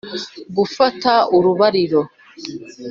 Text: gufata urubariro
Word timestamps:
gufata 0.57 1.11
urubariro 1.37 2.01